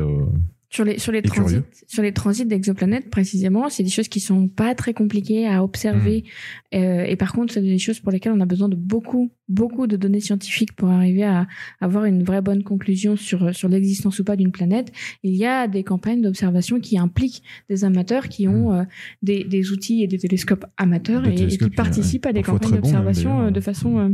Sur 0.77 0.85
les, 0.85 0.99
sur 0.99 1.11
les 1.11 1.23
transits, 1.23 1.55
curieux. 1.55 1.65
sur 1.87 2.03
les 2.03 2.13
transits 2.13 2.45
d'exoplanètes, 2.45 3.09
précisément, 3.09 3.71
c'est 3.71 3.83
des 3.83 3.89
choses 3.89 4.09
qui 4.09 4.21
sont 4.21 4.47
pas 4.47 4.75
très 4.75 4.93
compliquées 4.93 5.49
à 5.49 5.65
observer. 5.65 6.25
Mm. 6.73 6.77
Euh, 6.77 7.05
et 7.05 7.17
par 7.17 7.33
contre, 7.33 7.55
c'est 7.55 7.63
des 7.63 7.79
choses 7.79 7.99
pour 7.99 8.13
lesquelles 8.13 8.35
on 8.35 8.41
a 8.41 8.45
besoin 8.45 8.69
de 8.69 8.77
beaucoup, 8.77 9.31
beaucoup 9.49 9.87
de 9.87 9.97
données 9.97 10.21
scientifiques 10.21 10.75
pour 10.75 10.91
arriver 10.91 11.25
à 11.25 11.47
avoir 11.81 12.05
une 12.05 12.23
vraie 12.23 12.43
bonne 12.43 12.63
conclusion 12.63 13.17
sur, 13.17 13.55
sur 13.55 13.71
l'existence 13.71 14.19
ou 14.19 14.25
pas 14.25 14.37
d'une 14.37 14.53
planète. 14.53 14.93
Il 15.23 15.35
y 15.35 15.47
a 15.47 15.67
des 15.67 15.83
campagnes 15.83 16.21
d'observation 16.21 16.79
qui 16.79 16.99
impliquent 16.99 17.43
des 17.71 17.85
amateurs 17.85 18.29
qui 18.29 18.47
ont 18.47 18.75
euh, 18.75 18.83
des, 19.23 19.45
des 19.45 19.71
outils 19.73 20.03
et 20.03 20.07
des 20.07 20.19
télescopes 20.19 20.67
amateurs 20.77 21.23
Des 21.23 21.55
et, 21.55 21.57
qui 21.57 21.71
participent 21.71 22.27
à 22.27 22.35
des 22.35 22.43
campagnes 22.43 22.73
même, 22.73 22.81
d'observation 22.83 23.47
euh, 23.47 23.51
de 23.51 23.61
façon, 23.61 23.99
euh, 23.99 24.11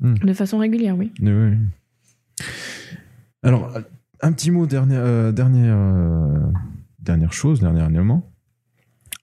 Mm. 0.00 0.14
de 0.14 0.32
façon 0.32 0.58
régulière, 0.58 0.96
oui. 0.96 1.10
Alors, 3.42 3.72
un 4.20 4.32
petit 4.32 4.50
mot, 4.50 4.66
dernier, 4.66 4.96
euh, 4.96 5.32
dernier, 5.32 5.68
euh, 5.68 6.40
dernière 7.00 7.32
chose, 7.32 7.60
dernier 7.60 7.84
élément. 7.84 8.32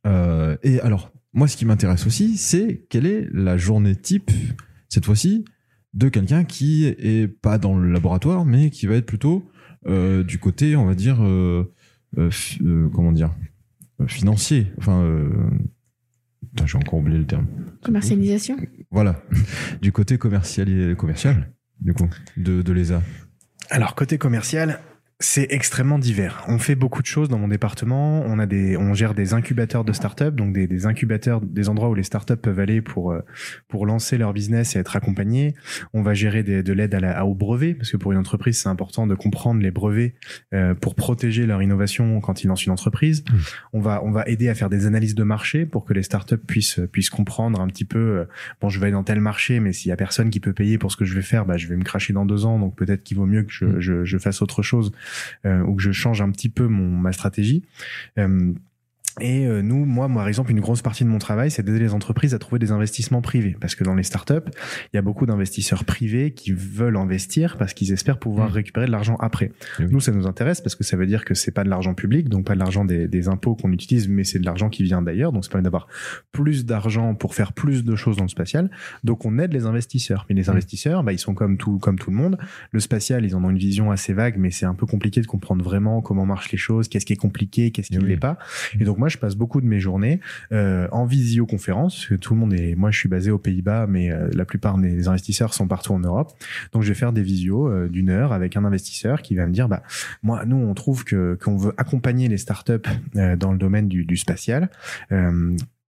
Euh, 0.06 0.58
et 0.64 0.80
alors, 0.82 1.12
moi, 1.34 1.48
ce 1.48 1.58
qui 1.58 1.66
m'intéresse 1.66 2.06
aussi, 2.06 2.38
c'est 2.38 2.86
quelle 2.90 3.06
est 3.06 3.28
la 3.32 3.58
journée 3.58 3.96
type, 3.96 4.32
cette 4.90 5.06
fois-ci, 5.06 5.46
de 5.94 6.10
quelqu'un 6.10 6.44
qui 6.44 6.86
est 6.86 7.28
pas 7.28 7.58
dans 7.58 7.78
le 7.78 7.92
laboratoire, 7.92 8.46
mais 8.46 8.70
qui 8.70 8.88
va 8.88 8.96
être 8.96 9.06
plutôt 9.06 9.50
euh, 9.88 10.24
du 10.24 10.40
côté, 10.40 10.76
on 10.76 10.86
va 10.86 10.96
dire, 10.96 11.18
comment 12.94 13.12
dire, 13.12 13.34
financier. 14.08 14.72
Enfin, 14.78 15.30
j'ai 16.66 16.78
encore 16.78 17.00
oublié 17.00 17.18
le 17.18 17.26
terme. 17.26 17.48
Commercialisation. 17.84 18.58
Voilà, 18.92 19.24
du 19.82 19.92
côté 19.92 20.18
commercial, 20.18 20.96
commercial 20.96 21.52
du 21.84 21.94
coup, 21.94 22.10
de, 22.38 22.62
de 22.62 22.74
l'ESA. 22.74 23.02
Alors 23.74 23.96
côté 23.96 24.20
commercial, 24.20 24.82
c'est 25.24 25.48
extrêmement 25.52 26.00
divers. 26.00 26.44
On 26.50 26.60
fait 26.60 26.76
beaucoup 26.76 27.02
de 27.02 27.08
choses 27.08 27.30
dans 27.30 27.40
mon 27.40 27.48
département. 27.48 28.22
On 28.26 28.40
a 28.40 28.46
des, 28.46 28.76
on 28.76 28.94
gère 28.94 29.14
des 29.14 29.34
incubateurs 29.34 29.86
de 29.86 29.94
start-up, 29.94 30.36
donc 30.36 30.52
des, 30.54 30.68
des 30.68 30.86
incubateurs, 30.86 31.40
des 31.40 31.70
endroits 31.70 31.90
où 31.90 31.96
les 31.96 32.04
start-up 32.04 32.42
peuvent 32.42 32.60
aller 32.60 32.82
pour 32.82 33.14
euh, 33.14 33.22
pour 33.70 33.86
lancer 33.86 34.18
leur 34.18 34.34
business 34.34 34.76
et 34.76 34.80
être 34.80 34.98
accompagnés. 34.98 35.54
On 35.94 36.02
va 36.02 36.14
gérer 36.14 36.44
des- 36.44 36.62
de 36.62 36.74
l'aide 36.74 36.94
à 36.94 37.00
la, 37.00 37.26
au 37.26 37.36
brevet, 37.36 37.74
parce 37.74 37.90
que 37.90 37.96
pour 37.96 38.12
une 38.12 38.18
entreprise, 38.18 38.60
c'est 38.62 38.68
important 38.68 39.08
de 39.08 39.16
comprendre 39.16 39.62
les 39.62 39.72
brevets 39.72 40.14
euh, 40.54 40.74
pour 40.76 40.94
protéger 40.96 41.46
leur 41.46 41.62
innovation 41.62 42.20
quand 42.20 42.44
ils 42.44 42.48
lancent 42.48 42.66
une 42.66 42.74
entreprise. 42.74 43.24
Mmh. 43.24 43.36
On 43.74 43.80
va 43.80 44.04
on 44.04 44.12
va 44.12 44.24
aider 44.28 44.50
à 44.50 44.56
faire 44.56 44.70
des 44.70 44.86
analyses 44.88 45.16
de 45.16 45.24
marché 45.24 45.66
pour 45.66 45.86
que 45.86 45.94
les 45.94 46.04
start-up 46.04 46.42
puissent 46.46 46.82
puissent 46.92 47.10
comprendre 47.10 47.62
un 47.62 47.68
petit 47.68 47.86
peu. 47.86 48.00
euh, 48.00 48.26
bon, 48.60 48.68
je 48.68 48.78
vais 48.80 48.88
aller 48.88 48.94
dans 48.94 49.04
tel 49.04 49.22
marché, 49.22 49.62
mais 49.62 49.72
s'il 49.72 49.88
y 49.88 49.94
a 49.94 49.96
personne 49.96 50.30
qui 50.30 50.42
peut 50.42 50.54
payer 50.54 50.78
pour 50.78 50.92
ce 50.92 50.98
que 50.98 51.06
je 51.06 51.14
vais 51.16 51.22
faire, 51.22 51.46
bah, 51.46 51.56
je 51.56 51.68
vais 51.68 51.78
me 51.78 51.84
cracher 51.84 52.12
dans 52.12 52.26
deux 52.26 52.46
ans. 52.46 52.60
Donc 52.60 52.76
peut-être 52.76 53.04
qu'il 53.04 53.16
vaut 53.16 53.26
mieux 53.26 53.44
que 53.44 53.52
je, 53.52 53.64
Mm. 53.64 53.80
je, 53.80 54.04
je 54.04 54.18
fasse 54.18 54.42
autre 54.42 54.62
chose 54.62 54.92
euh, 55.46 55.62
ou 55.64 55.76
que 55.76 55.82
je 55.82 55.92
change 55.92 56.22
un 56.22 56.32
petit 56.32 56.50
peu 56.50 56.68
mon 56.68 56.90
ma 56.90 57.12
stratégie. 57.12 57.64
Euh, 58.18 58.54
et 59.22 59.46
euh, 59.46 59.62
nous, 59.62 59.86
moi, 59.86 60.08
par 60.10 60.28
exemple, 60.28 60.52
une 60.52 60.60
grosse 60.60 60.82
partie 60.82 61.04
de 61.04 61.10
mon 61.10 61.20
travail, 61.20 61.52
c'est 61.52 61.62
d'aider 61.64 61.80
les 61.80 61.94
entreprises 61.94 62.34
à 62.34 62.40
trouver 62.40 62.58
des 62.60 62.72
investissements 62.72 63.22
privés. 63.22 63.56
Parce 63.62 63.76
que 63.76 63.84
dans 63.84 63.94
les 63.94 64.04
startups, 64.04 64.34
il 64.92 64.96
y 64.96 64.98
a 64.98 65.02
beaucoup 65.02 65.26
d'investisseurs 65.26 65.86
privés 65.86 66.32
qui 66.32 66.52
veulent 66.52 66.98
investir 66.98 67.58
parce 67.58 67.74
qu'ils 67.74 67.92
espèrent 67.92 68.18
pouvoir 68.18 68.50
Mm. 68.50 68.54
récupérer 68.54 68.86
de 68.88 68.92
l'argent 68.92 69.16
après. 69.20 69.52
Oui. 69.80 69.86
Nous, 69.92 70.00
ça 70.00 70.12
nous 70.12 70.26
intéresse 70.26 70.62
parce 70.62 70.76
que 70.76 70.84
ça 70.84 70.98
veut 70.98 71.06
dire 71.06 71.26
que 71.26 71.34
c'est 71.36 71.52
pas 71.52 71.64
de 71.64 71.70
l'argent 71.70 71.94
public, 71.94 72.28
donc 72.30 72.46
pas 72.46 72.56
de 72.56 72.60
l'argent 72.60 72.86
des, 72.86 73.08
des 73.08 73.28
impôts 73.28 73.56
qu'on 73.56 73.72
utilise, 73.72 74.08
mais 74.08 74.24
c'est 74.24 74.40
de 74.40 74.46
l'argent 74.46 74.70
qui 74.70 74.84
vient 74.84 75.02
d'ailleurs. 75.02 75.32
Donc, 75.32 75.46
ça 75.46 75.52
permet 75.52 75.64
d'avoir 75.64 75.88
plus 76.32 76.66
d'argent 76.66 77.14
pour 77.14 77.36
faire 77.36 77.54
plus 77.54 77.84
de 77.84 77.96
choses 77.96 78.18
dans 78.18 78.24
le 78.24 78.30
spatial. 78.30 78.72
Donc, 79.04 79.26
on 79.26 79.38
aide 79.38 79.54
les 79.54 79.66
investisseurs. 79.66 80.26
Mais 80.30 80.36
les 80.36 80.44
Mm. 80.44 80.50
investisseurs, 80.52 81.04
bah, 81.04 81.14
ils 81.14 81.20
sont 81.20 81.34
comme 81.36 81.58
tout, 81.58 81.78
comme 81.78 82.00
tout 82.00 82.10
le 82.10 82.16
monde. 82.18 82.38
Le 82.72 82.80
spatial, 82.80 83.26
ils 83.26 83.36
en 83.36 83.44
ont 83.44 83.50
une 83.52 83.58
vision 83.58 83.92
assez 83.92 84.14
vague, 84.14 84.38
mais 84.38 84.50
c'est 84.50 84.66
un 84.66 84.74
peu 84.76 84.86
compliqué 84.88 85.22
de 85.22 85.28
comprendre 85.28 85.64
vraiment 85.64 86.02
comment 86.02 86.26
marchent 86.26 86.52
les 86.52 86.58
choses, 86.58 86.88
qu'est-ce 86.88 87.06
qui 87.06 87.14
est 87.14 87.18
compliqué, 87.18 87.70
qu'est-ce 87.72 87.90
qui 87.90 87.98
ne 87.98 88.04
oui. 88.04 88.10
l'est 88.10 88.18
pas. 88.18 88.38
Et 88.80 88.84
donc, 88.86 88.98
moi, 89.04 89.10
je 89.10 89.18
passe 89.18 89.36
beaucoup 89.36 89.60
de 89.60 89.66
mes 89.66 89.82
journées 89.82 90.22
euh, 90.54 90.88
en 90.94 91.04
visioconférence, 91.04 92.06
que 92.06 92.16
tout 92.16 92.36
le 92.36 92.40
monde 92.40 92.54
est. 92.54 92.74
Moi, 92.74 92.90
je 92.90 92.98
suis 93.00 93.10
basé 93.10 93.32
aux 93.32 93.38
Pays-Bas, 93.38 93.86
mais 93.86 94.10
euh, 94.10 94.30
la 94.34 94.46
plupart 94.46 94.78
des 94.78 95.10
investisseurs 95.10 95.54
sont 95.54 95.68
partout 95.68 95.92
en 95.92 96.00
Europe. 96.00 96.32
Donc, 96.72 96.84
je 96.84 96.88
vais 96.88 96.94
faire 96.94 97.12
des 97.12 97.22
visios 97.22 97.68
euh, 97.68 97.90
d'une 97.90 98.10
heure 98.10 98.32
avec 98.32 98.56
un 98.56 98.64
investisseur 98.64 99.22
qui 99.22 99.36
va 99.36 99.46
me 99.46 99.52
dire, 99.52 99.68
bah, 99.68 99.84
moi, 100.22 100.46
nous, 100.46 100.56
on 100.56 100.74
trouve 100.74 101.04
que 101.04 101.38
qu'on 101.44 101.58
veut 101.58 101.74
accompagner 101.76 102.30
les 102.30 102.38
startups 102.38 102.88
dans 103.14 103.52
le 103.52 103.58
domaine 103.58 103.90
du, 103.90 104.06
du 104.06 104.16
spatial. 104.16 104.70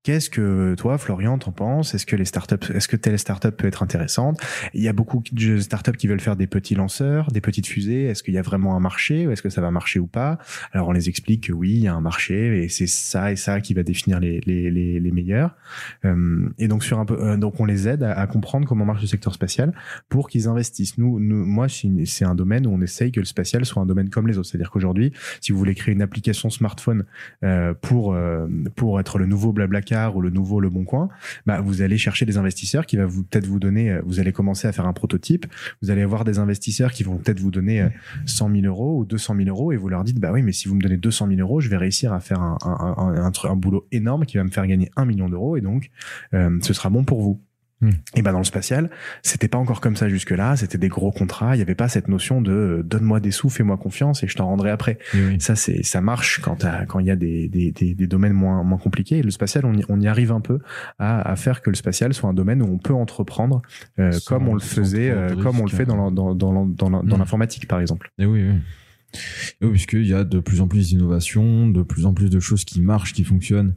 Qu'est-ce 0.06 0.30
que 0.30 0.76
toi, 0.76 1.00
Florian, 1.00 1.40
t'en 1.40 1.52
penses? 1.52 1.96
Est-ce 1.96 2.06
que 2.06 2.16
les 2.16 2.26
startups, 2.26 2.72
est-ce 2.76 2.88
que 2.88 2.96
telle 2.96 3.18
startup 3.18 3.58
peut 3.58 3.66
être 3.66 3.82
intéressante? 3.82 4.40
Il 4.76 4.84
y 4.84 4.88
a 4.88 4.94
beaucoup 4.94 5.24
de 5.32 5.58
startups 5.58 5.94
qui 5.94 6.06
veulent 6.06 6.20
faire 6.20 6.36
des 6.36 6.46
petits 6.46 6.76
lanceurs, 6.76 7.32
des 7.32 7.42
petites 7.42 7.66
fusées. 7.66 8.04
Est-ce 8.04 8.22
qu'il 8.22 8.36
y 8.36 8.38
a 8.38 8.44
vraiment 8.44 8.76
un 8.76 8.80
marché 8.80 9.26
ou 9.26 9.32
est-ce 9.32 9.42
que 9.42 9.50
ça 9.50 9.62
va 9.62 9.72
marcher 9.72 10.00
ou 10.00 10.06
pas? 10.06 10.38
Alors 10.74 10.90
on 10.90 10.92
les 10.92 11.10
explique 11.10 11.48
que 11.48 11.54
oui, 11.54 11.72
il 11.72 11.80
y 11.80 11.88
a 11.88 11.96
un 11.96 12.02
marché 12.02 12.64
et 12.64 12.70
c'est 12.70 12.86
ça 12.86 13.32
et 13.32 13.36
ça 13.36 13.62
qui 13.62 13.74
va 13.74 13.82
définir 13.82 14.20
les 14.20 14.42
les 14.42 14.70
les, 14.70 15.00
les 15.00 15.12
meilleurs. 15.12 15.56
Euh, 16.06 16.50
et 16.60 16.68
donc 16.68 16.84
sur 16.84 17.00
un 17.00 17.06
peu, 17.06 17.20
euh, 17.20 17.36
donc 17.38 17.60
on 17.60 17.66
les 17.66 17.88
aide 17.88 18.04
à, 18.04 18.12
à, 18.12 18.28
comprendre 18.28 18.68
comment 18.68 18.86
marche 18.86 19.02
le 19.02 19.08
secteur 19.08 19.34
spatial 19.34 19.74
pour 20.08 20.30
qu'ils 20.30 20.48
investissent. 20.48 21.00
Nous, 21.00 21.20
nous 21.20 21.44
moi, 21.44 21.66
c'est 21.68 22.26
un 22.26 22.36
domaine 22.36 22.68
où 22.68 22.70
on 22.70 22.82
essaye 22.82 23.12
que 23.12 23.22
le 23.22 23.26
spatial 23.26 23.66
soit 23.66 23.82
un 23.82 23.88
domaine 23.88 24.12
comme 24.12 24.28
les 24.28 24.38
autres. 24.38 24.50
C'est-à-dire 24.50 24.70
qu'aujourd'hui, 24.70 25.14
si 25.42 25.52
vous 25.52 25.58
voulez 25.58 25.74
créer 25.74 25.96
une 25.96 26.04
application 26.04 26.52
smartphone 26.52 27.06
euh, 27.44 27.74
pour 27.74 28.14
euh, 28.14 28.46
pour 28.76 29.00
être 29.00 29.18
le 29.18 29.26
nouveau 29.26 29.52
Blablacar 29.52 29.95
ou 30.16 30.22
le 30.22 30.30
nouveau 30.30 30.60
Le 30.60 30.70
Bon 30.70 30.84
Coin, 30.84 31.10
bah, 31.46 31.62
vous 31.62 31.82
allez 31.82 31.98
chercher 31.98 32.26
des 32.26 32.38
investisseurs 32.38 32.86
qui 32.86 32.98
va 32.98 33.06
vous 33.06 33.24
peut-être 33.24 33.46
vous 33.46 33.60
donner, 33.60 33.92
euh, 33.92 34.02
vous 34.06 34.20
allez 34.20 34.32
commencer 34.32 34.68
à 34.68 34.72
faire 34.72 34.86
un 34.86 34.94
prototype, 34.94 35.46
vous 35.82 35.90
allez 35.92 36.02
avoir 36.02 36.24
des 36.26 36.40
investisseurs 36.40 36.92
qui 36.92 37.04
vont 37.04 37.18
peut-être 37.18 37.40
vous 37.40 37.52
donner 37.52 37.88
100 38.26 38.52
000 38.52 38.66
euros 38.66 39.00
ou 39.00 39.06
200 39.06 39.36
000 39.38 39.50
euros 39.50 39.72
et 39.72 39.78
vous 39.78 39.90
leur 39.90 40.04
dites, 40.04 40.20
bah 40.20 40.32
oui, 40.32 40.42
mais 40.42 40.52
si 40.52 40.68
vous 40.68 40.76
me 40.76 40.82
donnez 40.82 40.98
200 40.98 41.28
000 41.28 41.40
euros, 41.40 41.60
je 41.60 41.70
vais 41.70 41.78
réussir 41.78 42.14
à 42.14 42.20
faire 42.20 42.42
un, 42.42 42.58
un, 42.64 43.32
un, 43.44 43.56
boulot 43.56 43.88
énorme 43.92 44.26
qui 44.26 44.38
va 44.38 44.44
me 44.44 44.50
faire 44.50 44.68
gagner 44.68 44.92
un 44.96 45.06
million 45.06 45.30
d'euros 45.30 45.58
et 45.58 45.62
donc 45.62 45.90
euh, 46.34 46.58
ce 46.62 46.74
sera 46.74 46.90
bon 46.90 47.04
pour 47.04 47.22
vous. 47.22 47.42
Et 48.16 48.22
ben 48.22 48.32
dans 48.32 48.40
le 48.40 48.46
spatial, 48.46 48.90
c'était 49.22 49.48
pas 49.48 49.58
encore 49.58 49.80
comme 49.82 49.96
ça 49.96 50.10
jusque-là. 50.10 50.56
C'était 50.56 50.78
des 50.78 50.88
gros 50.88 51.12
contrats. 51.12 51.56
Il 51.56 51.60
y 51.60 51.62
avait 51.62 51.76
pas 51.76 51.88
cette 51.88 52.08
notion 52.08 52.42
de 52.42 52.52
euh, 52.52 52.84
donne-moi 52.84 53.20
des 53.20 53.32
sous, 53.32 53.50
fais-moi 53.50 53.78
confiance 53.78 54.24
et 54.24 54.28
je 54.28 54.36
t'en 54.36 54.46
rendrai 54.48 54.72
après. 54.72 54.98
Oui. 55.14 55.38
Ça 55.40 55.56
c'est 55.56 55.84
ça 55.84 56.02
marche 56.02 56.40
quand 56.42 56.66
quand 56.88 57.00
il 57.00 57.06
y 57.06 57.12
a 57.12 57.16
des, 57.16 57.48
des, 57.48 57.72
des, 57.72 57.94
des 57.94 58.08
domaines 58.08 58.34
moins 58.34 58.64
moins 58.64 58.80
compliqués. 58.80 59.18
Et 59.18 59.24
le 59.24 59.30
spatial, 59.30 59.66
on 59.66 59.74
y, 59.74 59.84
on 59.90 60.00
y 60.00 60.08
arrive 60.08 60.32
un 60.32 60.42
peu 60.42 60.60
à, 61.00 61.22
à 61.30 61.36
faire 61.36 61.62
que 61.62 61.70
le 61.70 61.76
spatial 61.76 62.14
soit 62.14 62.30
un 62.30 62.34
domaine 62.34 62.62
où 62.62 62.66
on 62.74 62.78
peut 62.78 62.94
entreprendre 62.94 63.62
euh, 64.00 64.12
comme 64.26 64.48
on 64.48 64.54
le 64.54 64.62
faisait, 64.62 65.12
euh, 65.12 65.36
comme 65.36 65.60
on 65.60 65.66
le 65.66 65.70
fait 65.72 65.86
dans 65.86 66.12
dans 66.12 66.34
dans 66.34 66.66
Hmm. 66.66 67.18
l'informatique 67.18 67.68
par 67.68 67.82
exemple. 67.82 68.12
Et 68.18 68.26
oui, 68.26 68.42
oui. 68.48 68.56
Et 69.62 69.66
oui, 69.66 69.72
puisqu'il 69.72 70.08
y 70.08 70.14
a 70.14 70.24
de 70.24 70.40
plus 70.40 70.62
en 70.62 70.68
plus 70.68 70.90
d'innovations, 70.90 71.68
de 71.68 71.84
plus 71.84 72.06
en 72.06 72.14
plus 72.14 72.30
de 72.30 72.40
choses 72.40 72.66
qui 72.66 72.82
marchent, 72.82 73.14
qui 73.14 73.24
fonctionnent. 73.24 73.76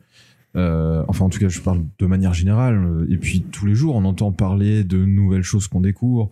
Euh, 0.56 1.04
enfin, 1.08 1.26
en 1.26 1.28
tout 1.28 1.38
cas, 1.38 1.48
je 1.48 1.60
parle 1.60 1.84
de 1.98 2.06
manière 2.06 2.32
générale. 2.34 3.06
Et 3.10 3.16
puis, 3.18 3.42
tous 3.42 3.66
les 3.66 3.74
jours, 3.74 3.94
on 3.96 4.04
entend 4.04 4.32
parler 4.32 4.82
de 4.82 5.04
nouvelles 5.04 5.42
choses 5.42 5.68
qu'on 5.68 5.80
découvre. 5.80 6.30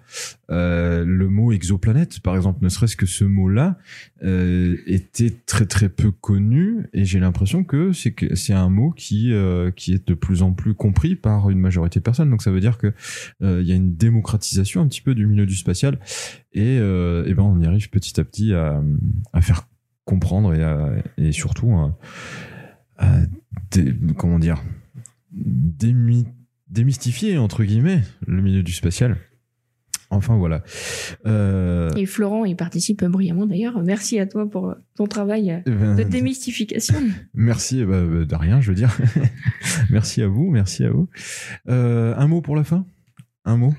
Euh, 0.51 1.05
le 1.07 1.29
mot 1.29 1.53
exoplanète, 1.53 2.21
par 2.21 2.35
exemple, 2.35 2.65
ne 2.65 2.69
serait-ce 2.69 2.97
que 2.97 3.07
ce 3.07 3.25
mot-là, 3.25 3.79
euh, 4.25 4.77
était 4.87 5.31
très 5.45 5.67
très 5.67 5.89
peu 5.89 6.11
connu. 6.11 6.87
Et 6.93 7.05
j'ai 7.05 7.21
l'impression 7.21 7.63
que 7.63 7.93
c'est 7.93 8.53
un 8.55 8.71
mot 8.71 8.91
qui 8.91 9.33
euh, 9.33 9.71
qui 9.71 9.93
est 9.93 10.09
de 10.09 10.15
plus 10.15 10.43
en 10.43 10.53
plus 10.53 10.75
compris 10.75 11.15
par 11.15 11.51
une 11.51 11.59
majorité 11.61 12.01
de 12.01 12.05
personnes. 12.05 12.31
Donc, 12.31 12.43
ça 12.43 12.51
veut 12.51 12.61
dire 12.61 12.79
que 12.79 12.93
euh, 13.43 13.61
il 13.63 13.69
y 13.69 13.73
a 13.73 13.77
une 13.77 13.97
démocratisation 13.97 14.81
un 14.81 14.89
petit 14.89 15.03
peu 15.03 15.15
du 15.15 15.27
milieu 15.27 15.47
du 15.47 15.55
spatial. 15.55 15.99
Et, 16.53 16.79
euh, 16.81 17.25
eh 17.27 17.35
ben, 17.35 17.43
on 17.43 17.61
y 17.61 17.67
arrive 17.67 17.91
petit 17.91 18.19
à 18.19 18.25
petit 18.25 18.55
à, 18.55 18.83
à 19.35 19.41
faire 19.43 19.69
comprendre 20.05 20.55
et, 20.55 20.63
à- 20.63 20.91
et 21.19 21.33
surtout 21.33 21.71
à 21.73 21.97
dé- 23.71 23.95
comment 24.17 24.39
dire 24.39 24.63
démystifier 26.69 27.39
entre 27.39 27.65
guillemets 27.65 28.03
le 28.27 28.43
milieu 28.43 28.63
du 28.63 28.73
spatial. 28.73 29.17
Enfin 30.11 30.37
voilà. 30.37 30.63
Euh, 31.27 31.91
Et 31.97 32.07
Florent, 32.07 32.45
il 32.45 32.55
participe 32.57 33.05
brillamment 33.05 33.47
d'ailleurs. 33.47 33.83
Merci 33.83 34.21
à 34.21 34.27
toi 34.27 34.49
pour 34.49 34.75
ton 34.95 35.07
travail 35.07 35.63
eh 35.67 35.71
ben, 35.71 35.97
de 35.97 36.05
démystification. 36.05 36.95
merci 37.35 37.81
eh 37.81 37.85
ben, 37.85 38.25
de 38.25 38.35
rien, 38.35 38.61
je 38.61 38.69
veux 38.69 38.77
dire. 38.77 38.97
merci 39.91 40.23
à 40.23 40.29
vous, 40.29 40.49
merci 40.51 40.85
à 40.85 40.91
vous. 40.91 41.09
Euh, 41.69 42.15
un 42.17 42.29
mot 42.29 42.41
pour 42.41 42.55
la 42.55 42.63
fin? 42.63 42.87
Un 43.45 43.57
mot? 43.57 43.75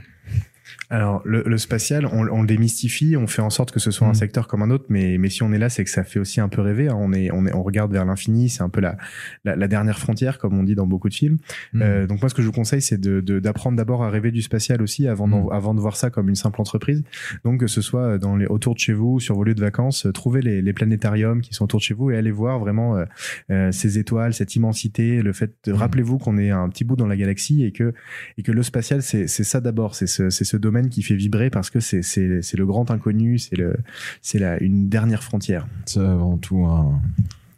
Alors 0.90 1.22
le, 1.26 1.44
le 1.46 1.58
spatial, 1.58 2.06
on, 2.06 2.28
on 2.30 2.42
le 2.42 2.48
démystifie, 2.48 3.16
on 3.18 3.28
fait 3.28 3.42
en 3.42 3.50
sorte 3.50 3.72
que 3.72 3.80
ce 3.80 3.92
soit 3.92 4.08
Mm. 4.08 4.12
un 4.12 4.14
secteur 4.14 4.48
comme 4.48 4.62
un 4.62 4.70
autre, 4.70 4.86
mais 4.90 5.18
mais 5.18 5.30
si 5.30 5.44
on 5.44 5.52
est 5.52 5.58
là, 5.58 5.70
c'est 5.70 5.84
que 5.84 5.90
ça 5.90 6.04
fait 6.04 6.20
aussi 6.20 6.40
un 6.40 6.50
peu 6.50 6.62
rêver. 6.62 6.88
hein. 6.88 6.96
On 6.98 7.12
est 7.14 7.32
on 7.32 7.46
est 7.46 7.54
on 7.54 7.64
regarde 7.64 7.92
vers 7.92 8.06
l'infini, 8.06 8.50
c'est 8.50 8.62
un 8.64 8.70
peu 8.70 8.80
la, 8.82 8.98
la 9.44 9.56
la 9.56 9.68
dernière 9.68 10.00
frontière 10.00 10.38
comme 10.40 10.58
on 10.58 10.64
dit 10.64 10.76
dans 10.76 10.88
beaucoup 10.88 11.10
de 11.10 11.14
films. 11.14 11.38
Mm. 11.74 11.82
Euh, 11.82 12.08
donc 12.08 12.22
moi, 12.22 12.30
ce 12.30 12.36
que 12.36 12.42
je 12.42 12.48
vous 12.48 12.54
conseille, 12.54 12.82
c'est 12.82 13.00
de 13.00 13.20
de- 13.22 13.40
d'apprendre 13.40 13.76
d'abord 13.78 14.04
à 14.04 14.10
rêver 14.10 14.32
du 14.32 14.42
spatial 14.42 14.82
aussi 14.82 15.08
avant 15.08 15.28
Mm. 15.28 15.50
avant 15.52 15.74
de 15.74 15.80
voir 15.80 15.96
ça 15.98 16.10
comme 16.10 16.30
une 16.30 16.36
simple 16.36 16.62
entreprise. 16.62 17.04
Donc 17.44 17.60
que 17.60 17.68
ce 17.68 17.82
soit 17.82 18.18
dans 18.18 18.36
les 18.36 18.46
autour 18.46 18.74
de 18.76 18.80
chez 18.80 18.94
vous, 18.94 19.20
sur 19.20 19.36
vos 19.36 19.44
lieux 19.44 19.56
de 19.56 19.62
vacances, 19.62 20.06
euh, 20.06 20.12
trouvez 20.12 20.42
les, 20.42 20.62
les 20.62 20.74
planétariums 20.74 21.42
qui 21.42 21.54
sont 21.54 21.66
autour 21.66 21.80
de 21.80 21.84
chez 21.84 21.94
vous 21.94 22.12
et 22.12 22.18
allez 22.18 22.32
voir 22.32 22.60
vraiment 22.60 22.96
euh, 22.98 23.06
euh, 23.52 23.72
ces 23.72 23.98
étoiles, 24.00 24.34
cette 24.34 24.56
immensité, 24.56 25.22
le 25.22 25.34
fait 25.34 25.54
de 25.66 25.74
Mm. 25.74 25.76
rappelez-vous 25.76 26.18
qu'on 26.18 26.38
est 26.38 26.52
un 26.52 26.70
petit 26.70 26.84
bout 26.86 26.96
dans 26.96 27.08
la 27.08 27.18
galaxie 27.18 27.64
et 27.64 27.72
que 27.72 27.94
et 28.38 28.44
que 28.44 28.52
le 28.52 28.64
spatial 28.64 29.02
c'est 29.02 29.28
ça 29.28 29.60
d'abord, 29.62 29.96
c'est 29.96 30.08
ce 30.08 30.30
c'est 30.30 30.46
ce 30.58 30.62
domaine 30.62 30.90
qui 30.90 31.04
fait 31.04 31.16
vibrer 31.16 31.50
parce 31.50 31.70
que 31.70 31.80
c'est 31.80 32.02
c'est 32.02 32.42
c'est 32.42 32.58
le 32.58 32.66
grand 32.66 32.90
inconnu, 32.92 33.38
c'est 33.38 33.56
le 33.56 33.78
c'est 34.22 34.40
la 34.40 34.62
une 34.62 34.90
dernière 34.90 35.24
frontière. 35.24 35.68
C'est 35.86 36.00
avant 36.00 36.38
tout 36.38 36.66
un, 36.66 37.00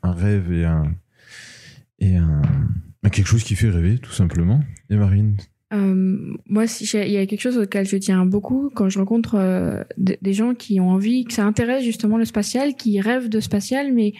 un 0.03 0.12
rêve 0.12 0.51
et 0.51 0.65
un 0.65 0.84
et 2.00 2.18
un 2.18 2.41
quelque 3.10 3.27
chose 3.27 3.44
qui 3.44 3.56
fait 3.56 3.70
rêver 3.70 3.98
tout 3.98 4.12
simplement. 4.12 4.62
Et 4.89 4.96
Marine. 4.96 5.38
Euh, 5.72 6.36
moi, 6.48 6.65
il 6.82 7.12
y 7.12 7.18
a 7.18 7.25
quelque 7.27 7.41
chose 7.41 7.58
auquel 7.60 7.88
je 7.88 7.96
tiens 7.98 8.25
beaucoup 8.25 8.72
quand 8.74 8.89
je 8.89 8.98
rencontre 8.98 9.36
euh, 9.36 9.84
des 9.98 10.18
des 10.22 10.34
gens 10.34 10.56
qui 10.56 10.79
ont 10.79 10.89
envie, 10.89 11.25
que 11.25 11.34
ça 11.34 11.46
intéresse 11.46 11.84
justement 11.84 12.18
le 12.18 12.25
spatial, 12.25 12.74
qui 12.75 13.00
rêvent 13.00 13.29
de 13.29 13.39
spatial, 13.39 13.94
mais 13.94 14.13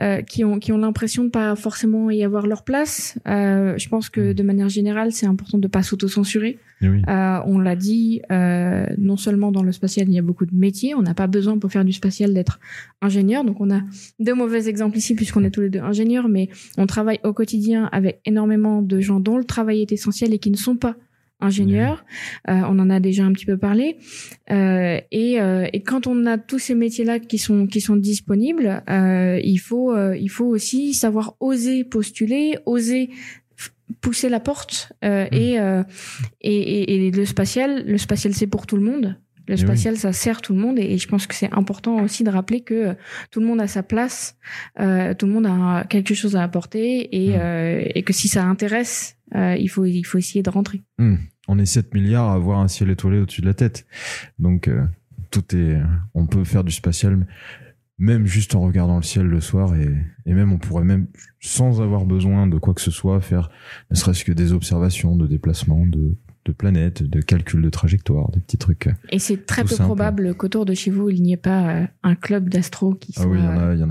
euh, 0.00 0.22
qui 0.22 0.44
ont 0.44 0.58
qui 0.58 0.72
ont 0.72 0.78
l'impression 0.78 1.24
de 1.24 1.30
pas 1.30 1.54
forcément 1.54 2.10
y 2.10 2.24
avoir 2.24 2.46
leur 2.46 2.64
place. 2.64 3.16
Euh, 3.28 3.78
je 3.78 3.88
pense 3.88 4.10
que 4.10 4.32
Mm. 4.32 4.34
de 4.34 4.42
manière 4.42 4.68
générale, 4.68 5.12
c'est 5.12 5.26
important 5.26 5.58
de 5.58 5.68
pas 5.68 5.82
s'auto-censurer. 5.82 6.58
Oui. 6.82 7.02
Euh, 7.08 7.38
on 7.46 7.58
l'a 7.58 7.76
dit, 7.76 8.22
euh, 8.30 8.86
non 8.98 9.16
seulement 9.16 9.52
dans 9.52 9.62
le 9.62 9.72
spatial, 9.72 10.08
il 10.08 10.14
y 10.14 10.18
a 10.18 10.22
beaucoup 10.22 10.46
de 10.46 10.54
métiers. 10.54 10.94
On 10.94 11.02
n'a 11.02 11.14
pas 11.14 11.26
besoin 11.26 11.58
pour 11.58 11.70
faire 11.70 11.84
du 11.84 11.92
spatial 11.92 12.34
d'être 12.34 12.58
ingénieur. 13.00 13.44
Donc 13.44 13.60
on 13.60 13.70
a 13.70 13.80
deux 14.18 14.34
mauvais 14.34 14.68
exemples 14.68 14.98
ici 14.98 15.14
puisqu'on 15.14 15.44
est 15.44 15.50
tous 15.50 15.60
les 15.60 15.70
deux 15.70 15.80
ingénieurs, 15.80 16.28
mais 16.28 16.48
on 16.78 16.86
travaille 16.86 17.20
au 17.24 17.32
quotidien 17.32 17.88
avec 17.92 18.20
énormément 18.24 18.82
de 18.82 19.00
gens 19.00 19.20
dont 19.20 19.38
le 19.38 19.44
travail 19.44 19.82
est 19.82 19.92
essentiel 19.92 20.34
et 20.34 20.38
qui 20.38 20.50
ne 20.50 20.56
sont 20.56 20.76
pas 20.76 20.96
ingénieurs. 21.42 22.04
Euh, 22.48 22.60
on 22.68 22.78
en 22.78 22.88
a 22.88 23.00
déjà 23.00 23.24
un 23.24 23.32
petit 23.32 23.46
peu 23.46 23.58
parlé. 23.58 23.96
Euh, 24.50 25.00
et, 25.10 25.40
euh, 25.40 25.66
et 25.72 25.82
quand 25.82 26.06
on 26.06 26.24
a 26.26 26.38
tous 26.38 26.58
ces 26.58 26.74
métiers-là 26.74 27.18
qui 27.18 27.38
sont 27.38 27.66
qui 27.66 27.80
sont 27.80 27.96
disponibles, 27.96 28.82
euh, 28.88 29.40
il 29.42 29.58
faut 29.58 29.92
euh, 29.92 30.16
il 30.16 30.30
faut 30.30 30.46
aussi 30.46 30.94
savoir 30.94 31.34
oser 31.40 31.84
postuler, 31.84 32.56
oser 32.64 33.10
pousser 34.02 34.28
la 34.28 34.40
porte 34.40 34.92
euh, 35.04 35.26
et, 35.32 35.58
euh, 35.58 35.82
et, 36.42 36.54
et, 36.54 37.06
et 37.06 37.10
le 37.10 37.24
spatial 37.24 37.84
le 37.86 37.96
spatial 37.98 38.34
c'est 38.34 38.46
pour 38.46 38.66
tout 38.66 38.76
le 38.76 38.82
monde 38.82 39.16
le 39.48 39.54
oui. 39.54 39.60
spatial 39.60 39.96
ça 39.96 40.12
sert 40.12 40.40
tout 40.42 40.52
le 40.54 40.60
monde 40.60 40.78
et, 40.78 40.92
et 40.92 40.98
je 40.98 41.08
pense 41.08 41.26
que 41.26 41.34
c'est 41.34 41.52
important 41.52 42.02
aussi 42.02 42.22
de 42.24 42.30
rappeler 42.30 42.60
que 42.60 42.74
euh, 42.74 42.94
tout 43.30 43.40
le 43.40 43.46
monde 43.46 43.60
a 43.60 43.66
sa 43.66 43.82
place 43.82 44.36
euh, 44.80 45.14
tout 45.14 45.26
le 45.26 45.32
monde 45.32 45.46
a 45.46 45.84
quelque 45.88 46.14
chose 46.14 46.36
à 46.36 46.42
apporter 46.42 47.08
et, 47.16 47.30
Mm. 47.30 47.40
euh, 47.40 47.82
et 47.94 48.02
que 48.02 48.12
si 48.12 48.28
ça 48.28 48.44
intéresse 48.44 49.16
il 49.34 49.68
faut 49.68 49.86
il 49.86 50.02
faut 50.04 50.18
essayer 50.18 50.42
de 50.42 50.50
rentrer 50.50 50.82
On 51.48 51.58
est 51.58 51.64
7 51.66 51.94
milliards 51.94 52.28
à 52.28 52.34
avoir 52.34 52.58
un 52.60 52.68
ciel 52.68 52.90
étoilé 52.90 53.18
au-dessus 53.18 53.40
de 53.40 53.46
la 53.46 53.54
tête. 53.54 53.86
Donc 54.38 54.68
tout 55.30 55.56
est 55.56 55.78
on 56.14 56.26
peut 56.26 56.44
faire 56.44 56.64
du 56.64 56.70
spatial 56.72 57.26
même 58.02 58.26
juste 58.26 58.56
en 58.56 58.60
regardant 58.60 58.96
le 58.96 59.02
ciel 59.04 59.26
le 59.26 59.40
soir 59.40 59.76
et, 59.76 59.88
et 60.26 60.34
même 60.34 60.52
on 60.52 60.58
pourrait 60.58 60.82
même 60.82 61.06
sans 61.38 61.80
avoir 61.80 62.04
besoin 62.04 62.48
de 62.48 62.58
quoi 62.58 62.74
que 62.74 62.80
ce 62.80 62.90
soit 62.90 63.20
faire 63.20 63.48
ne 63.92 63.96
serait-ce 63.96 64.24
que 64.24 64.32
des 64.32 64.52
observations 64.52 65.14
de 65.14 65.28
déplacement 65.28 65.86
de 65.86 66.16
de 66.44 66.52
planètes, 66.52 67.04
de 67.04 67.20
calcul 67.20 67.62
de 67.62 67.70
trajectoire, 67.70 68.30
des 68.32 68.40
petits 68.40 68.58
trucs. 68.58 68.88
Et 69.10 69.20
c'est 69.20 69.46
très 69.46 69.62
peu 69.62 69.68
simple. 69.68 69.84
probable 69.84 70.34
qu'autour 70.34 70.64
de 70.64 70.74
chez 70.74 70.90
vous, 70.90 71.08
il 71.08 71.22
n'y 71.22 71.32
ait 71.32 71.36
pas 71.36 71.70
euh, 71.70 71.86
un 72.02 72.16
club 72.16 72.48
d'astro 72.48 72.94
qui 72.94 73.12
Ah 73.16 73.22
soit 73.22 73.30
oui, 73.30 73.38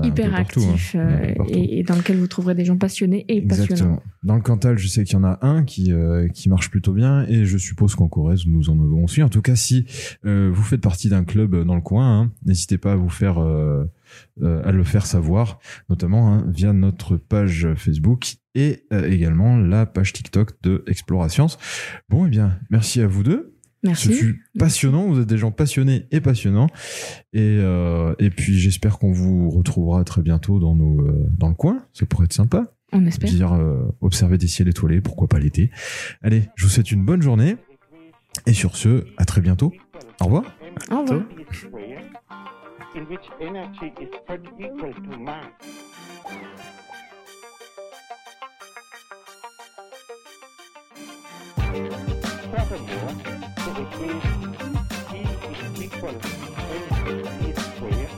hyper 0.06 0.34
hein. 0.34 0.36
actif 0.36 0.94
euh, 0.94 1.32
et, 1.48 1.78
et 1.78 1.82
dans 1.82 1.96
lequel 1.96 2.18
vous 2.18 2.26
trouverez 2.26 2.54
des 2.54 2.66
gens 2.66 2.76
passionnés 2.76 3.24
et 3.28 3.40
passionnants. 3.40 3.70
Exactement. 3.70 4.02
Dans 4.22 4.36
le 4.36 4.42
Cantal, 4.42 4.76
je 4.76 4.86
sais 4.86 5.04
qu'il 5.04 5.14
y 5.14 5.18
en 5.18 5.24
a 5.24 5.38
un 5.40 5.64
qui 5.64 5.92
euh, 5.92 6.28
qui 6.28 6.50
marche 6.50 6.70
plutôt 6.70 6.92
bien 6.92 7.26
et 7.26 7.46
je 7.46 7.56
suppose 7.56 7.94
qu'en 7.94 8.08
Corrèze, 8.08 8.46
nous 8.46 8.68
en 8.68 8.78
avons 8.78 9.04
aussi. 9.04 9.22
En 9.22 9.30
tout 9.30 9.42
cas, 9.42 9.56
si 9.56 9.86
euh, 10.26 10.50
vous 10.52 10.62
faites 10.62 10.82
partie 10.82 11.08
d'un 11.08 11.24
club 11.24 11.64
dans 11.64 11.74
le 11.74 11.80
coin, 11.80 12.20
hein, 12.20 12.32
n'hésitez 12.44 12.76
pas 12.76 12.92
à 12.92 12.96
vous 12.96 13.08
faire 13.08 13.38
euh, 13.38 13.72
euh, 13.72 13.86
à 14.42 14.72
le 14.72 14.84
faire 14.84 15.06
savoir, 15.06 15.58
notamment 15.88 16.32
hein, 16.32 16.44
via 16.48 16.72
notre 16.72 17.16
page 17.16 17.68
Facebook 17.76 18.36
et 18.54 18.84
euh, 18.92 19.08
également 19.08 19.58
la 19.58 19.86
page 19.86 20.12
TikTok 20.12 20.62
de 20.62 20.84
Explora 20.86 21.28
Science. 21.28 21.58
Bon, 22.08 22.26
eh 22.26 22.30
bien, 22.30 22.58
merci 22.70 23.00
à 23.00 23.06
vous 23.06 23.22
deux. 23.22 23.56
Ce 23.84 23.88
Merci. 23.88 24.12
fut 24.12 24.44
passionnant. 24.58 25.08
Vous 25.08 25.20
êtes 25.20 25.26
des 25.26 25.38
gens 25.38 25.50
passionnés 25.50 26.06
et 26.12 26.20
passionnants. 26.20 26.68
Et, 27.32 27.40
euh, 27.40 28.14
et 28.20 28.30
puis, 28.30 28.56
j'espère 28.56 29.00
qu'on 29.00 29.10
vous 29.10 29.50
retrouvera 29.50 30.04
très 30.04 30.22
bientôt 30.22 30.60
dans, 30.60 30.76
nos, 30.76 31.00
euh, 31.00 31.26
dans 31.36 31.48
le 31.48 31.54
coin. 31.54 31.84
Ça 31.92 32.06
pourrait 32.06 32.26
être 32.26 32.32
sympa. 32.32 32.74
On 32.92 33.04
espère. 33.06 33.28
dire 33.30 33.54
euh, 33.54 33.90
observer 34.00 34.38
des 34.38 34.46
ciels 34.46 34.68
étoilés, 34.68 35.00
pourquoi 35.00 35.26
pas 35.26 35.40
l'été. 35.40 35.70
Allez, 36.22 36.44
je 36.54 36.64
vous 36.64 36.70
souhaite 36.70 36.92
une 36.92 37.04
bonne 37.04 37.22
journée. 37.22 37.56
Et 38.46 38.52
sur 38.52 38.76
ce, 38.76 39.04
à 39.16 39.24
très 39.24 39.40
bientôt. 39.40 39.72
Au 40.20 40.26
revoir. 40.26 40.44
Au 40.90 41.00
revoir. 41.00 41.22
In 42.94 43.06
which 43.08 43.24
energy 43.40 43.92
is 44.00 44.10
not 44.28 44.40
equal 44.58 44.92
to 44.92 45.18
mass. 45.18 45.50
Furthermore, 52.52 53.14
the 53.56 53.70
equation 53.82 54.40
E 55.14 55.20
is 55.50 55.82
equal 55.82 56.16
mc 56.72 57.54
squared, 57.62 58.12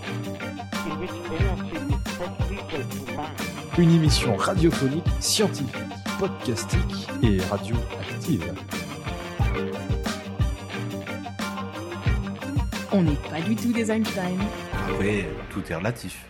in 0.86 0.94
which 1.00 1.16
energy 1.38 1.78
is 1.78 2.18
not 2.18 2.34
equal 2.50 2.84
to 2.90 3.12
mass. 3.16 3.78
Une 3.78 3.90
émission 3.92 4.36
radiophonique, 4.36 5.04
scientifique, 5.20 5.76
podcastique 6.18 7.08
et 7.22 7.38
radioactive. 7.50 8.54
On 12.96 13.02
n'est 13.02 13.16
pas 13.28 13.40
du 13.40 13.56
tout 13.56 13.72
des 13.72 13.90
Einstein. 13.90 14.38
Après, 14.88 15.26
tout 15.50 15.64
est 15.68 15.74
relatif. 15.74 16.24